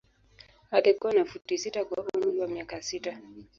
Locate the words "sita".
1.57-1.85, 2.81-3.19